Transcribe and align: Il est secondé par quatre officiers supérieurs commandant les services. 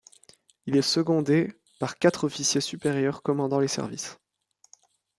Il 0.65 0.75
est 0.77 0.81
secondé 0.81 1.53
par 1.79 1.99
quatre 1.99 2.23
officiers 2.23 2.59
supérieurs 2.59 3.21
commandant 3.21 3.59
les 3.59 3.67
services. 3.67 4.17